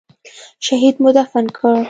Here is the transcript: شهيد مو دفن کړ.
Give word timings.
شهيد 0.65 0.95
مو 1.01 1.09
دفن 1.19 1.45
کړ. 1.57 1.73